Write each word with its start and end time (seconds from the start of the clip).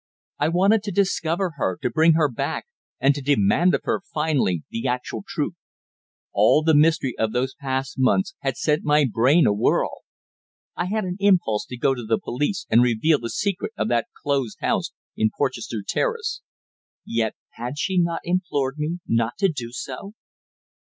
I 0.39 0.47
wanted 0.49 0.81
to 0.81 0.91
discover 0.91 1.51
her, 1.57 1.77
to 1.83 1.89
bring 1.91 2.13
her 2.13 2.27
back, 2.27 2.65
and 2.99 3.13
to 3.13 3.21
demand 3.21 3.75
of 3.75 3.81
her 3.83 4.01
finally 4.15 4.63
the 4.71 4.87
actual 4.87 5.23
truth. 5.27 5.53
All 6.33 6.63
the 6.63 6.73
mystery 6.73 7.13
of 7.19 7.33
those 7.33 7.53
past 7.53 7.97
months 7.99 8.33
had 8.39 8.57
sent 8.57 8.83
my 8.83 9.05
brain 9.05 9.45
awhirl. 9.45 10.01
I 10.75 10.85
had 10.87 11.03
an 11.03 11.17
impulse 11.19 11.67
to 11.67 11.77
go 11.77 11.93
to 11.93 12.03
the 12.03 12.17
police 12.17 12.65
and 12.67 12.81
reveal 12.81 13.19
the 13.19 13.29
secret 13.29 13.73
of 13.77 13.89
that 13.89 14.07
closed 14.23 14.57
house 14.59 14.89
in 15.15 15.29
Porchester 15.37 15.83
Terrace. 15.87 16.41
Yet 17.05 17.35
had 17.51 17.77
she 17.77 17.99
not 17.99 18.21
implored 18.23 18.79
me 18.79 19.01
not 19.05 19.37
to 19.37 19.49
do 19.49 19.71
so? 19.71 20.13